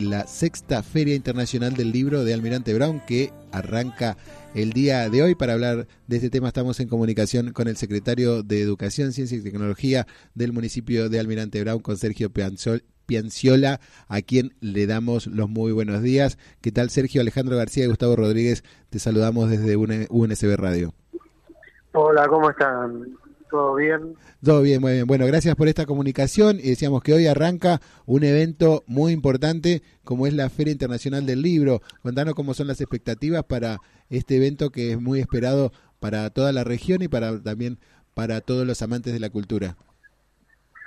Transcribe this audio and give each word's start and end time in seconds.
la 0.00 0.26
sexta 0.26 0.82
Feria 0.82 1.14
Internacional 1.14 1.74
del 1.74 1.92
Libro 1.92 2.24
de 2.24 2.32
Almirante 2.34 2.74
Brown 2.74 3.00
que 3.06 3.32
arranca 3.52 4.16
el 4.54 4.72
día 4.72 5.08
de 5.08 5.22
hoy. 5.22 5.34
Para 5.34 5.52
hablar 5.52 5.86
de 6.06 6.16
este 6.16 6.30
tema 6.30 6.48
estamos 6.48 6.80
en 6.80 6.88
comunicación 6.88 7.52
con 7.52 7.68
el 7.68 7.76
secretario 7.76 8.42
de 8.42 8.62
Educación, 8.62 9.12
Ciencia 9.12 9.36
y 9.36 9.42
Tecnología 9.42 10.06
del 10.34 10.52
municipio 10.52 11.08
de 11.08 11.20
Almirante 11.20 11.62
Brown, 11.62 11.80
con 11.80 11.96
Sergio 11.96 12.30
Pianciola, 12.30 13.80
a 14.08 14.22
quien 14.22 14.54
le 14.60 14.86
damos 14.86 15.26
los 15.26 15.48
muy 15.48 15.72
buenos 15.72 16.02
días. 16.02 16.38
¿Qué 16.60 16.72
tal 16.72 16.90
Sergio? 16.90 17.20
Alejandro 17.20 17.56
García 17.56 17.84
y 17.84 17.88
Gustavo 17.88 18.16
Rodríguez, 18.16 18.64
te 18.88 18.98
saludamos 18.98 19.50
desde 19.50 19.76
UNSB 19.76 20.56
Radio. 20.56 20.94
Hola, 21.92 22.26
¿cómo 22.28 22.50
están? 22.50 23.18
¿Todo 23.50 23.74
bien? 23.74 24.16
Todo 24.44 24.62
bien, 24.62 24.80
muy 24.80 24.92
bien. 24.92 25.06
Bueno, 25.06 25.26
gracias 25.26 25.56
por 25.56 25.66
esta 25.66 25.84
comunicación. 25.84 26.58
Y 26.60 26.70
decíamos 26.70 27.02
que 27.02 27.12
hoy 27.12 27.26
arranca 27.26 27.80
un 28.06 28.22
evento 28.22 28.84
muy 28.86 29.12
importante 29.12 29.82
como 30.04 30.26
es 30.26 30.34
la 30.34 30.48
Feria 30.48 30.72
Internacional 30.72 31.26
del 31.26 31.42
Libro. 31.42 31.80
Contanos 32.02 32.34
cómo 32.34 32.54
son 32.54 32.68
las 32.68 32.80
expectativas 32.80 33.44
para 33.44 33.78
este 34.08 34.36
evento 34.36 34.70
que 34.70 34.92
es 34.92 35.00
muy 35.00 35.18
esperado 35.18 35.72
para 35.98 36.30
toda 36.30 36.52
la 36.52 36.64
región 36.64 37.02
y 37.02 37.08
para 37.08 37.42
también 37.42 37.78
para 38.14 38.40
todos 38.40 38.66
los 38.66 38.80
amantes 38.82 39.12
de 39.12 39.20
la 39.20 39.30
cultura. 39.30 39.76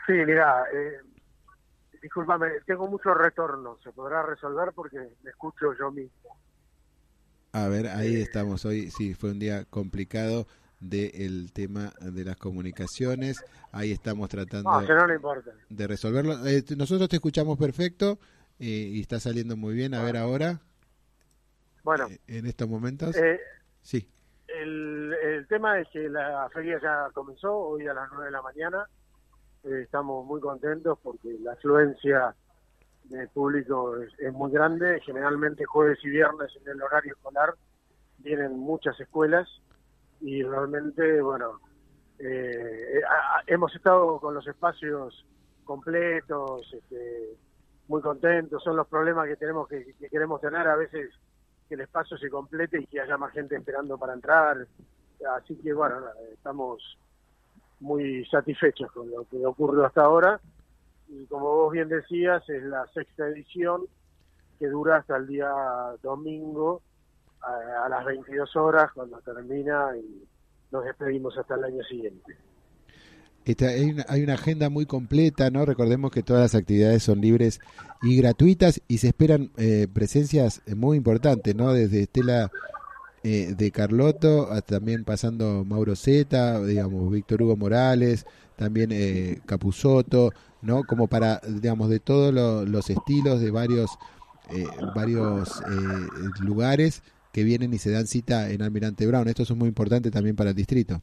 Sí, 0.08 0.14
mira, 0.14 0.64
eh, 0.74 0.98
discúlpame, 2.02 2.48
tengo 2.66 2.88
mucho 2.88 3.14
retorno. 3.14 3.78
¿Se 3.84 3.92
podrá 3.92 4.24
resolver 4.24 4.72
porque 4.74 4.98
me 5.24 5.30
escucho 5.30 5.74
yo 5.78 5.92
mismo? 5.92 6.38
A 7.52 7.68
ver, 7.68 7.88
ahí 7.88 8.22
estamos. 8.22 8.66
Hoy 8.66 8.90
sí, 8.90 9.14
fue 9.14 9.32
un 9.32 9.40
día 9.40 9.66
complicado 9.66 10.48
del 10.84 11.52
tema 11.54 11.94
de 12.02 12.26
las 12.26 12.38
comunicaciones. 12.38 13.44
Ahí 13.72 13.92
estamos 13.92 14.30
tratando 14.30 14.70
de 15.70 15.88
resolverlo. 15.88 16.46
Eh, 16.46 16.64
nosotros 16.78 17.08
te 17.10 17.16
escuchamos 17.16 17.58
perfecto 17.58 18.20
eh, 18.60 18.66
y 18.66 19.02
está 19.02 19.20
saliendo 19.20 19.56
muy 19.56 19.74
bien. 19.74 19.94
A 19.94 20.04
ver 20.04 20.18
ahora. 20.18 20.60
Bueno. 21.84 22.08
Eh, 22.10 22.20
en 22.28 22.46
estos 22.46 22.68
momentos. 22.68 23.16
sí. 23.82 24.08
El, 24.48 25.16
el, 25.24 25.48
tema 25.48 25.80
es 25.80 25.88
que 25.88 26.08
la 26.10 26.48
feria 26.54 26.80
ya 26.80 27.10
comenzó 27.14 27.58
hoy 27.58 27.88
a 27.88 27.94
las 27.94 28.08
9 28.12 28.26
de 28.26 28.32
la 28.32 28.42
mañana. 28.44 28.88
estamos 29.64 30.28
muy 30.28 30.40
contentos 30.40 31.00
porque 31.02 31.36
la 31.42 31.54
afluencia 31.54 32.36
del 33.06 33.28
público 33.30 33.98
es, 33.98 34.12
es 34.20 34.32
muy 34.32 34.52
grande. 34.52 35.02
Generalmente 35.04 35.66
jueves 35.66 35.98
y 36.04 36.10
viernes 36.10 36.52
en 36.62 36.70
el 36.70 36.82
horario 36.84 37.14
escolar 37.14 37.56
vienen 38.20 38.60
muchas 38.60 39.00
escuelas 39.00 39.50
y 40.24 40.42
realmente, 40.42 41.22
bueno, 41.22 41.60
eh, 42.18 43.02
hemos 43.46 43.76
estado 43.76 44.20
con 44.20 44.34
los 44.34 44.48
espacios 44.48 45.26
completos, 45.66 46.74
este, 46.74 47.38
muy 47.90 48.02
contentos, 48.02 48.64
son 48.64 48.78
los 48.78 48.88
problemas 48.88 49.28
que 49.28 49.36
tenemos 49.36 49.68
que, 49.68 49.94
queremos 50.10 50.40
tener 50.40 50.66
a 50.66 50.78
veces 50.78 51.12
que 51.68 51.76
el 51.76 51.82
espacio 51.82 52.18
se 52.18 52.30
complete 52.30 52.80
y 52.80 52.88
que 52.88 53.02
haya 53.02 53.18
más 53.18 53.34
gente 53.34 53.58
esperando 53.58 53.98
para 53.98 54.14
entrar, 54.14 54.66
así 55.38 55.58
que 55.58 55.74
bueno, 55.74 55.98
estamos 56.32 56.98
muy 57.82 58.26
satisfechos 58.28 58.90
con 58.94 59.12
lo 59.12 59.26
que 59.26 59.46
ocurrió 59.46 59.86
hasta 59.86 60.06
ahora 60.06 60.40
y 61.10 61.26
como 61.26 61.54
vos 61.54 61.74
bien 61.74 61.90
decías 61.90 62.48
es 62.50 62.64
la 62.64 62.88
sexta 62.94 63.28
edición 63.28 63.82
que 64.58 64.68
dura 64.68 64.98
hasta 64.98 65.18
el 65.18 65.28
día 65.28 65.52
domingo 66.02 66.82
a, 67.44 67.90
las 67.90 68.06
22 68.06 68.56
horas 68.56 68.92
cuando 68.94 69.20
termina 69.20 69.90
y 69.98 70.24
nos 70.72 70.86
despedimos 70.86 71.38
hasta 71.38 71.56
el 71.56 71.66
año 71.66 71.84
siguiente. 71.84 72.36
hay, 73.46 73.92
una, 73.92 74.06
hay, 74.08 74.24
una, 74.24 74.34
agenda 74.34 74.70
muy 74.70 74.86
completa, 74.86 75.50
¿no? 75.50 75.66
Recordemos 75.66 76.12
que 76.12 76.24
todas 76.24 76.42
las 76.42 76.56
actividades 76.56 77.04
son 77.04 77.22
libres 77.22 77.60
y 78.02 78.18
gratuitas 78.18 78.82
y 78.88 79.00
se 79.00 79.10
esperan 79.10 79.52
eh, 79.58 79.88
presencias 79.94 80.62
muy 80.76 80.98
importantes, 80.98 81.56
¿no? 81.56 81.74
Desde 81.74 82.04
Estela 82.04 82.50
eh, 83.26 83.56
de 83.58 83.72
Carlotto, 83.72 84.50
también 84.66 85.06
pasando 85.06 85.64
Mauro 85.64 85.96
Zeta, 85.96 86.62
digamos, 86.62 87.10
Víctor 87.10 87.42
Hugo 87.42 87.56
Morales, 87.56 88.26
también 88.58 88.92
eh, 88.92 89.40
Capusoto, 89.46 90.32
¿no? 90.62 90.84
Como 90.84 91.08
para, 91.08 91.40
digamos, 91.48 91.90
de 91.90 92.02
todos 92.02 92.34
los 92.34 92.90
estilos, 92.90 93.40
de 93.40 93.50
varios, 93.50 93.92
eh, 94.50 94.66
varios 94.94 95.64
lugares 96.42 97.02
que 97.34 97.44
vienen 97.44 97.74
y 97.74 97.80
se 97.80 97.92
dan 97.92 98.06
cita 98.06 98.52
en 98.52 98.62
Almirante 98.62 99.08
Brown. 99.08 99.28
Esto 99.28 99.44
es 99.44 99.52
muy 99.56 99.68
importante 99.68 100.12
también 100.12 100.36
para 100.36 100.52
el 100.52 100.56
distrito. 100.56 101.02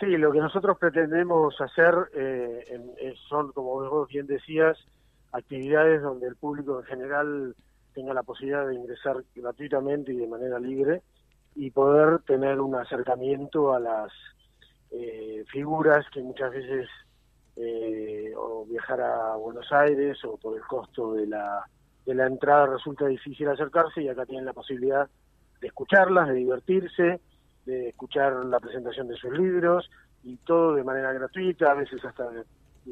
Sí, 0.00 0.06
lo 0.18 0.32
que 0.32 0.40
nosotros 0.40 0.76
pretendemos 0.78 1.58
hacer 1.60 1.94
eh, 2.14 3.14
son, 3.28 3.52
como 3.52 3.88
vos 3.88 4.08
bien 4.08 4.26
decías, 4.26 4.76
actividades 5.32 6.02
donde 6.02 6.26
el 6.26 6.36
público 6.36 6.80
en 6.80 6.86
general 6.86 7.56
tenga 7.94 8.12
la 8.12 8.24
posibilidad 8.24 8.66
de 8.66 8.74
ingresar 8.74 9.24
gratuitamente 9.34 10.12
y 10.12 10.16
de 10.16 10.26
manera 10.26 10.58
libre 10.58 11.02
y 11.54 11.70
poder 11.70 12.18
tener 12.22 12.60
un 12.60 12.74
acercamiento 12.74 13.72
a 13.72 13.80
las 13.80 14.12
eh, 14.90 15.44
figuras 15.50 16.04
que 16.12 16.20
muchas 16.20 16.50
veces 16.50 16.88
eh, 17.56 18.32
o 18.36 18.66
viajar 18.66 19.00
a 19.00 19.36
Buenos 19.36 19.72
Aires 19.72 20.22
o 20.24 20.36
por 20.36 20.56
el 20.56 20.62
costo 20.64 21.14
de 21.14 21.26
la 21.26 21.64
de 22.06 22.14
la 22.14 22.26
entrada 22.26 22.66
resulta 22.66 23.06
difícil 23.06 23.48
acercarse 23.48 24.00
y 24.00 24.08
acá 24.08 24.24
tienen 24.24 24.46
la 24.46 24.52
posibilidad 24.52 25.10
de 25.60 25.66
escucharlas, 25.66 26.28
de 26.28 26.34
divertirse, 26.34 27.20
de 27.66 27.88
escuchar 27.88 28.32
la 28.46 28.60
presentación 28.60 29.08
de 29.08 29.16
sus 29.16 29.32
libros 29.36 29.90
y 30.22 30.36
todo 30.38 30.74
de 30.74 30.84
manera 30.84 31.12
gratuita, 31.12 31.72
a 31.72 31.74
veces 31.74 32.04
hasta 32.04 32.30
de, 32.30 32.44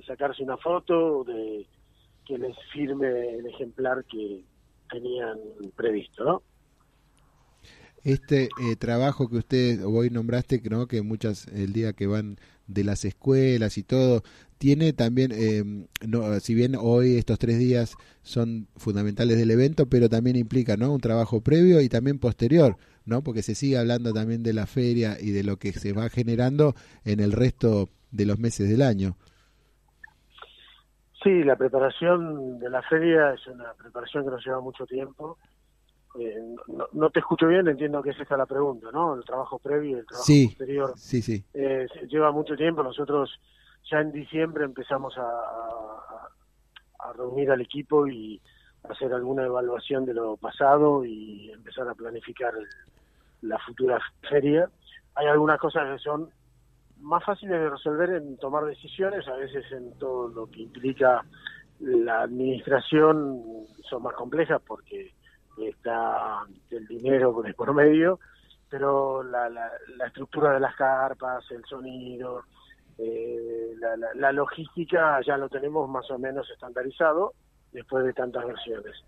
sacarse 0.05 0.43
una 0.43 0.57
foto, 0.57 1.23
de 1.25 1.67
que 2.27 2.37
les 2.39 2.57
firme 2.73 3.37
el 3.37 3.47
ejemplar 3.47 4.05
que 4.05 4.45
tenían 4.91 5.39
previsto, 5.77 6.25
¿no? 6.25 6.43
Este 8.05 8.51
eh, 8.61 8.77
trabajo 8.79 9.31
que 9.31 9.39
usted 9.39 9.83
hoy 9.85 10.11
nombraste, 10.11 10.61
creo 10.61 10.87
que 10.87 11.01
muchas, 11.01 11.49
el 11.49 11.73
día 11.73 11.95
que 11.95 12.07
van 12.07 12.37
de 12.67 12.85
las 12.85 13.07
escuelas 13.07 13.79
y 13.79 13.83
todo, 13.83 14.23
tiene 14.59 14.93
también, 14.93 15.33
eh, 15.33 15.87
no, 16.07 16.39
si 16.41 16.55
bien 16.55 16.77
hoy 16.79 17.17
estos 17.17 17.39
tres 17.39 17.59
días 17.59 17.97
son 18.23 18.69
fundamentales 18.77 19.39
del 19.39 19.51
evento, 19.51 19.87
pero 19.87 20.11
también 20.11 20.37
implica 20.37 20.77
¿no? 20.77 20.93
un 20.93 21.01
trabajo 21.01 21.41
previo 21.41 21.81
y 21.81 21.89
también 21.89 22.19
posterior, 22.19 22.77
¿no? 23.07 23.23
porque 23.23 23.43
se 23.43 23.55
sigue 23.55 23.79
hablando 23.79 24.13
también 24.13 24.43
de 24.43 24.53
la 24.53 24.67
feria 24.67 25.17
y 25.19 25.31
de 25.31 25.43
lo 25.43 25.57
que 25.57 25.73
se 25.73 25.95
va 25.95 26.11
generando 26.11 26.75
en 27.05 27.21
el 27.21 27.33
resto 27.33 27.89
de 28.11 28.27
los 28.27 28.39
meses 28.39 28.69
del 28.69 28.83
año. 28.83 29.17
Sí, 31.23 31.43
la 31.43 31.57
preparación 31.57 32.59
de 32.59 32.69
la 32.69 32.83
feria 32.83 33.33
es 33.33 33.47
una 33.47 33.73
preparación 33.73 34.25
que 34.25 34.31
nos 34.31 34.45
lleva 34.45 34.61
mucho 34.61 34.85
tiempo 34.85 35.39
eh, 36.19 36.55
no, 36.93 37.11
te 37.11 37.21
escucho 37.21 37.49
bien, 37.49 37.67
entiendo 37.67 38.03
que 38.03 38.11
es 38.11 38.21
esta 38.21 38.37
la 38.37 38.47
pregunta, 38.47 38.89
¿no? 38.93 39.15
El 39.15 39.25
trabajo 39.25 39.59
previo 39.59 39.97
y 39.97 40.01
el 40.01 40.07
trabajo 40.07 40.33
posterior. 40.47 40.93
Sí, 40.97 41.23
sí. 41.23 41.45
Eh, 41.55 41.87
lleva 42.09 42.31
mucho 42.31 42.57
tiempo. 42.57 42.83
Nosotros 42.83 43.31
ya 43.91 44.01
en 44.01 44.13
diciembre 44.13 44.65
empezamos 44.65 45.17
a, 45.19 45.23
a, 47.01 47.13
reunir 47.15 47.51
al 47.51 47.61
equipo 47.61 48.07
y 48.07 48.41
hacer 48.89 49.13
alguna 49.13 49.45
evaluación 49.45 50.05
de 50.05 50.15
lo 50.15 50.37
pasado 50.37 51.05
y 51.05 51.51
empezar 51.51 51.89
a 51.89 51.95
planificar 51.95 52.53
la 53.43 53.59
futura 53.59 53.99
feria. 54.29 54.71
Hay 55.17 55.27
algunas 55.27 55.59
cosas 55.59 55.97
que 55.97 56.03
son 56.03 56.31
más 57.01 57.25
fáciles 57.25 57.59
de 57.59 57.71
resolver 57.71 58.11
en 58.11 58.37
tomar 58.39 58.65
decisiones, 58.65 59.27
a 59.29 59.37
veces 59.37 59.65
en 59.73 59.93
todo 59.99 60.29
lo 60.29 60.47
que 60.47 60.63
implica 60.63 61.25
la 61.81 62.23
administración 62.23 63.43
son 63.89 64.03
más 64.03 64.15
complejas 64.15 64.63
porque 64.67 65.13
está 65.59 66.45
el 66.71 66.87
dinero 66.87 67.43
por 67.57 67.75
medio, 67.75 68.19
pero 68.69 69.23
la, 69.23 69.49
la, 69.49 70.07
estructura 70.07 70.53
de 70.53 70.61
las 70.61 70.75
carpas, 70.75 71.49
el 71.51 71.65
sonido, 71.65 72.43
eh, 72.99 73.75
la, 73.79 73.97
la, 74.15 74.33
logística 74.33 75.21
ya 75.23 75.37
lo 75.37 75.49
tenemos 75.49 75.89
más 75.89 76.11
o 76.11 76.19
menos 76.19 76.51
estandarizado 76.51 77.35
después 77.73 78.05
de 78.05 78.13
tantas 78.13 78.47
versiones. 78.47 79.05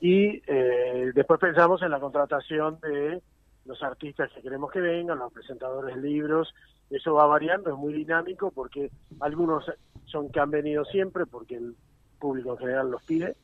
Y 0.00 0.42
eh, 0.46 1.12
después 1.14 1.40
pensamos 1.40 1.82
en 1.82 1.90
la 1.90 2.00
contratación 2.00 2.78
de 2.80 3.22
los 3.64 3.82
artistas 3.82 4.30
que 4.32 4.42
queremos 4.42 4.70
que 4.70 4.80
vengan, 4.80 5.18
los 5.18 5.32
presentadores 5.32 5.96
de 5.96 6.02
libros, 6.02 6.54
eso 6.90 7.14
va 7.14 7.26
variando, 7.26 7.70
es 7.70 7.76
muy 7.76 7.92
dinámico 7.94 8.50
porque 8.50 8.90
algunos 9.20 9.64
son 10.04 10.30
que 10.30 10.40
han 10.40 10.50
venido 10.50 10.84
siempre 10.84 11.24
porque 11.26 11.56
el 11.56 11.74
público 12.18 12.52
en 12.52 12.58
general 12.58 12.90
los 12.90 13.02
pide, 13.04 13.36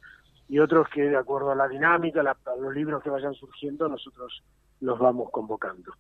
y 0.51 0.59
otros 0.59 0.89
que 0.93 1.03
de 1.03 1.17
acuerdo 1.17 1.53
a 1.53 1.55
la 1.55 1.69
dinámica, 1.69 2.23
a 2.23 2.57
los 2.57 2.75
libros 2.75 3.01
que 3.05 3.09
vayan 3.09 3.35
surgiendo, 3.35 3.89
nosotros 3.89 4.43
los 4.81 4.99
vamos 4.99 5.31
convocando. 5.31 5.93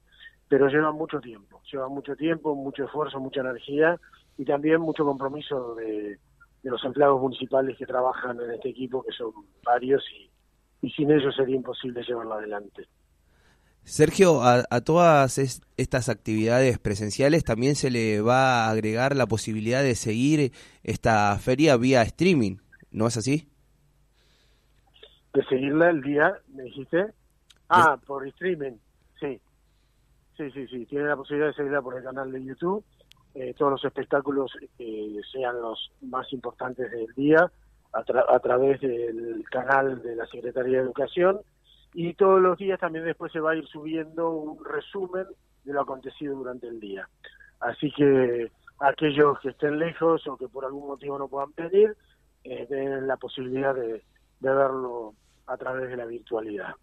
Pero 0.48 0.66
lleva 0.68 0.90
mucho 0.90 1.20
tiempo, 1.20 1.62
lleva 1.70 1.88
mucho 1.88 2.16
tiempo, 2.16 2.56
mucho 2.56 2.84
esfuerzo, 2.84 3.20
mucha 3.20 3.42
energía 3.42 3.96
y 4.36 4.44
también 4.44 4.80
mucho 4.80 5.04
compromiso 5.04 5.76
de, 5.76 6.18
los 6.64 6.84
empleados 6.84 7.20
municipales 7.20 7.78
que 7.78 7.86
trabajan 7.86 8.40
en 8.40 8.50
este 8.50 8.70
equipo, 8.70 9.04
que 9.04 9.12
son 9.12 9.30
varios 9.64 10.02
y, 10.18 10.28
y 10.84 10.90
sin 10.90 11.12
ellos 11.12 11.32
sería 11.36 11.54
imposible 11.54 12.02
llevarlo 12.02 12.34
adelante. 12.34 12.88
Sergio, 13.84 14.42
a, 14.42 14.64
a, 14.68 14.80
todas 14.80 15.38
estas 15.76 16.08
actividades 16.08 16.80
presenciales 16.80 17.44
también 17.44 17.76
se 17.76 17.88
le 17.88 18.20
va 18.20 18.64
a 18.64 18.70
agregar 18.70 19.14
la 19.14 19.28
posibilidad 19.28 19.84
de 19.84 19.94
seguir 19.94 20.52
esta 20.82 21.38
feria 21.38 21.76
vía 21.76 22.02
streaming, 22.02 22.56
¿no 22.90 23.06
es 23.06 23.16
así? 23.16 23.49
De 25.32 25.44
seguirla 25.44 25.90
el 25.90 26.02
día, 26.02 26.38
me 26.48 26.64
dijiste. 26.64 27.12
Ah, 27.68 27.98
por 28.04 28.26
streaming, 28.26 28.76
sí. 29.20 29.40
Sí, 30.36 30.50
sí, 30.52 30.66
sí. 30.68 30.86
Tiene 30.86 31.06
la 31.06 31.16
posibilidad 31.16 31.48
de 31.48 31.54
seguirla 31.54 31.82
por 31.82 31.96
el 31.96 32.04
canal 32.04 32.32
de 32.32 32.44
YouTube. 32.44 32.84
Eh, 33.34 33.54
todos 33.56 33.72
los 33.72 33.84
espectáculos 33.84 34.52
que 34.76 35.20
sean 35.30 35.60
los 35.60 35.92
más 36.00 36.32
importantes 36.32 36.90
del 36.90 37.06
día 37.14 37.50
a, 37.92 37.98
a, 37.98 38.38
través 38.40 38.80
del 38.80 39.44
canal 39.48 40.02
de 40.02 40.16
la 40.16 40.26
Secretaría 40.26 40.78
de 40.78 40.84
Educación 40.84 41.40
y 41.94 42.14
todos 42.14 42.40
los 42.40 42.58
días 42.58 42.80
también 42.80 43.04
después 43.04 43.30
se 43.32 43.38
va 43.38 43.52
a 43.52 43.56
ir 43.56 43.66
subiendo 43.66 44.30
un 44.30 44.64
resumen 44.64 45.26
de 45.64 45.72
lo 45.72 45.82
acontecido 45.82 46.34
durante 46.36 46.66
el 46.66 46.80
día. 46.80 47.08
Así 47.60 47.92
que 47.92 48.50
aquellos 48.80 49.38
que 49.40 49.50
estén 49.50 49.78
lejos 49.78 50.26
o 50.26 50.36
que 50.36 50.48
por 50.48 50.64
algún 50.64 50.88
motivo 50.88 51.18
no 51.18 51.28
puedan 51.28 51.52
venir, 51.56 51.96
eh, 52.44 52.66
tienen 52.66 53.06
la 53.06 53.16
posibilidad 53.16 53.74
de, 53.74 54.02
de 54.40 54.50
verlo 54.50 55.14
a 55.46 55.56
través 55.56 55.90
de 55.90 55.96
la 55.96 56.06
virtualidad. 56.06 56.74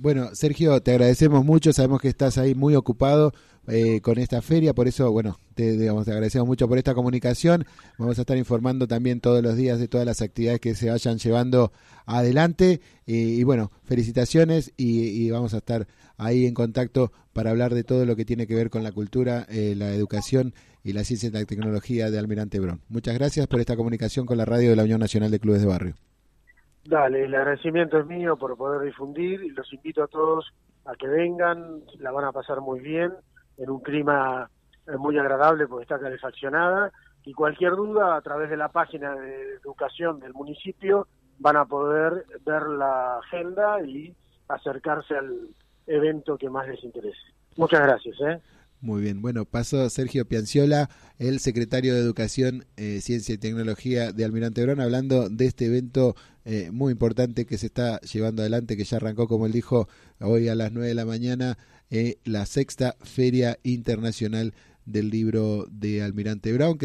Bueno, 0.00 0.34
Sergio, 0.34 0.80
te 0.82 0.90
agradecemos 0.90 1.44
mucho, 1.44 1.72
sabemos 1.72 2.00
que 2.00 2.08
estás 2.08 2.38
ahí 2.38 2.56
muy 2.56 2.74
ocupado 2.74 3.32
eh, 3.68 4.00
con 4.00 4.18
esta 4.18 4.42
feria, 4.42 4.74
por 4.74 4.88
eso, 4.88 5.12
bueno, 5.12 5.38
te, 5.54 5.76
digamos, 5.76 6.06
te 6.06 6.10
agradecemos 6.10 6.48
mucho 6.48 6.66
por 6.66 6.76
esta 6.76 6.92
comunicación. 6.94 7.64
Vamos 7.96 8.18
a 8.18 8.22
estar 8.22 8.36
informando 8.36 8.88
también 8.88 9.20
todos 9.20 9.42
los 9.44 9.54
días 9.54 9.78
de 9.78 9.86
todas 9.86 10.04
las 10.04 10.22
actividades 10.22 10.60
que 10.60 10.74
se 10.74 10.90
vayan 10.90 11.18
llevando 11.18 11.72
adelante. 12.04 12.80
y 13.06 13.44
bueno, 13.44 13.70
felicitaciones 13.84 14.72
y, 14.76 15.30
vamos 15.30 15.54
a 15.54 15.58
estar 15.58 15.86
ahí 16.16 16.46
en 16.46 16.54
contacto 16.54 17.12
para 17.32 17.50
hablar 17.50 17.74
de 17.74 17.84
todo 17.84 18.04
lo 18.06 18.16
que 18.16 18.24
tiene 18.24 18.48
que 18.48 18.56
ver 18.56 18.70
con 18.70 18.82
la 18.82 18.90
cultura, 18.90 19.46
eh, 19.48 19.74
la 19.76 19.94
educación 19.94 20.52
y 20.82 20.94
la 20.94 21.04
ciencia 21.04 21.28
y 21.28 21.32
la 21.32 21.44
tecnología 21.44 22.10
de 22.10 22.18
Almirante 22.18 22.58
Brón. 22.58 22.80
Muchas 22.88 23.14
gracias 23.14 23.46
por 23.46 23.60
esta 23.60 23.76
comunicación 23.76 24.26
con 24.26 24.36
la 24.36 24.44
radio 24.44 24.70
de 24.70 24.76
la 24.76 24.82
Unión 24.82 25.00
Nacional 25.00 25.30
de 25.30 25.38
Clubes 25.38 25.60
de 25.60 25.68
Barrio. 25.68 25.94
Dale, 26.90 27.22
el 27.22 27.34
agradecimiento 27.36 28.00
es 28.00 28.06
mío 28.06 28.36
por 28.36 28.56
poder 28.56 28.84
difundir 28.84 29.44
y 29.44 29.50
los 29.50 29.72
invito 29.72 30.02
a 30.02 30.08
todos 30.08 30.52
a 30.84 30.96
que 30.96 31.06
vengan, 31.06 31.82
la 32.00 32.10
van 32.10 32.24
a 32.24 32.32
pasar 32.32 32.60
muy 32.60 32.80
bien, 32.80 33.12
en 33.58 33.70
un 33.70 33.78
clima 33.78 34.50
eh, 34.88 34.96
muy 34.96 35.16
agradable 35.16 35.68
porque 35.68 35.84
está 35.84 36.00
calefaccionada 36.00 36.90
y 37.22 37.32
cualquier 37.32 37.76
duda 37.76 38.16
a 38.16 38.20
través 38.22 38.50
de 38.50 38.56
la 38.56 38.70
página 38.70 39.14
de 39.14 39.54
educación 39.62 40.18
del 40.18 40.32
municipio 40.32 41.06
van 41.38 41.58
a 41.58 41.64
poder 41.64 42.26
ver 42.44 42.62
la 42.62 43.18
agenda 43.18 43.80
y 43.86 44.12
acercarse 44.48 45.14
al 45.14 45.46
evento 45.86 46.36
que 46.36 46.50
más 46.50 46.66
les 46.66 46.82
interese. 46.82 47.20
Muchas 47.56 47.82
gracias. 47.82 48.16
¿eh? 48.20 48.40
Muy 48.80 49.02
bien, 49.02 49.22
bueno, 49.22 49.44
paso 49.44 49.88
Sergio 49.90 50.26
Pianciola, 50.26 50.88
el 51.18 51.38
secretario 51.38 51.94
de 51.94 52.00
Educación, 52.00 52.64
eh, 52.78 53.00
Ciencia 53.00 53.34
y 53.34 53.38
Tecnología 53.38 54.10
de 54.10 54.24
Almirante 54.24 54.64
Brón, 54.64 54.80
hablando 54.80 55.28
de 55.28 55.46
este 55.46 55.66
evento 55.66 56.16
eh, 56.52 56.72
muy 56.72 56.90
importante 56.90 57.46
que 57.46 57.58
se 57.58 57.66
está 57.66 58.00
llevando 58.00 58.42
adelante, 58.42 58.76
que 58.76 58.82
ya 58.82 58.96
arrancó, 58.96 59.28
como 59.28 59.46
él 59.46 59.52
dijo, 59.52 59.88
hoy 60.18 60.48
a 60.48 60.56
las 60.56 60.72
9 60.72 60.88
de 60.88 60.94
la 60.94 61.04
mañana, 61.04 61.58
eh, 61.90 62.18
la 62.24 62.44
sexta 62.44 62.96
Feria 63.04 63.60
Internacional 63.62 64.52
del 64.84 65.10
Libro 65.10 65.68
de 65.70 66.02
Almirante 66.02 66.52
Brown. 66.52 66.76